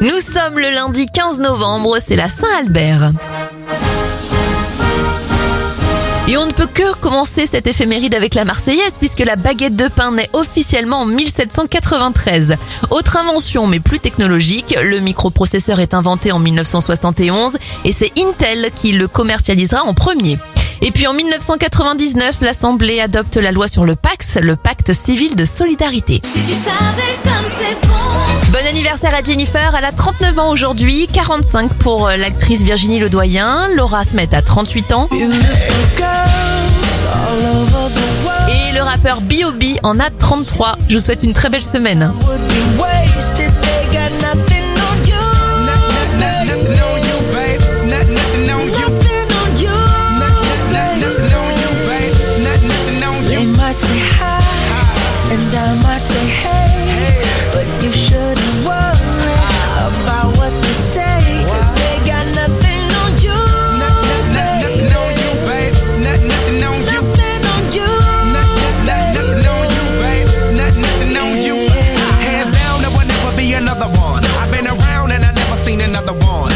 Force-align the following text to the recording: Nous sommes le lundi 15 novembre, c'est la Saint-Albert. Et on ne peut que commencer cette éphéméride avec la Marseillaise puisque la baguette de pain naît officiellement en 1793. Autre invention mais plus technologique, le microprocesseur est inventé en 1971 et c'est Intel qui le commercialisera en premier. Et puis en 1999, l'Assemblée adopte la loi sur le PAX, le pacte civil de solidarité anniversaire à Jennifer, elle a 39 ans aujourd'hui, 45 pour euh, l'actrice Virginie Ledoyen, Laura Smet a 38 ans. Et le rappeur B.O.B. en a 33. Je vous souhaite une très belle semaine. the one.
Nous 0.00 0.20
sommes 0.20 0.60
le 0.60 0.70
lundi 0.70 1.06
15 1.06 1.40
novembre, 1.40 1.98
c'est 1.98 2.14
la 2.14 2.28
Saint-Albert. 2.28 3.10
Et 6.28 6.36
on 6.36 6.46
ne 6.46 6.52
peut 6.52 6.68
que 6.72 6.94
commencer 6.94 7.46
cette 7.46 7.66
éphéméride 7.66 8.14
avec 8.14 8.34
la 8.34 8.44
Marseillaise 8.44 8.94
puisque 8.96 9.20
la 9.20 9.34
baguette 9.34 9.74
de 9.74 9.88
pain 9.88 10.12
naît 10.12 10.30
officiellement 10.34 11.00
en 11.00 11.06
1793. 11.06 12.56
Autre 12.90 13.16
invention 13.16 13.66
mais 13.66 13.80
plus 13.80 13.98
technologique, 13.98 14.76
le 14.80 15.00
microprocesseur 15.00 15.80
est 15.80 15.94
inventé 15.94 16.30
en 16.30 16.38
1971 16.38 17.58
et 17.84 17.92
c'est 17.92 18.12
Intel 18.18 18.70
qui 18.76 18.92
le 18.92 19.08
commercialisera 19.08 19.82
en 19.82 19.94
premier. 19.94 20.38
Et 20.80 20.92
puis 20.92 21.08
en 21.08 21.14
1999, 21.14 22.36
l'Assemblée 22.40 23.00
adopte 23.00 23.36
la 23.36 23.50
loi 23.50 23.66
sur 23.66 23.84
le 23.84 23.96
PAX, 23.96 24.36
le 24.40 24.54
pacte 24.54 24.92
civil 24.92 25.34
de 25.34 25.44
solidarité 25.44 26.20
anniversaire 28.68 29.14
à 29.14 29.22
Jennifer, 29.22 29.74
elle 29.76 29.84
a 29.84 29.92
39 29.92 30.38
ans 30.38 30.50
aujourd'hui, 30.50 31.08
45 31.10 31.72
pour 31.74 32.06
euh, 32.06 32.16
l'actrice 32.16 32.62
Virginie 32.62 32.98
Ledoyen, 32.98 33.68
Laura 33.74 34.04
Smet 34.04 34.34
a 34.34 34.42
38 34.42 34.92
ans. 34.92 35.08
Et 38.48 38.72
le 38.74 38.82
rappeur 38.82 39.22
B.O.B. 39.22 39.78
en 39.82 39.98
a 39.98 40.10
33. 40.10 40.76
Je 40.88 40.96
vous 40.96 41.00
souhaite 41.00 41.22
une 41.22 41.32
très 41.32 41.48
belle 41.48 41.64
semaine. 41.64 42.12
the 76.08 76.14
one. 76.24 76.47